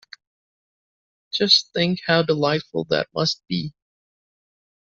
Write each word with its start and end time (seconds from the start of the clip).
Just 1.31 1.71
think 1.73 1.99
how 2.07 2.23
delightful 2.23 2.85
that 2.85 3.09
must 3.13 3.43
be! 3.47 3.75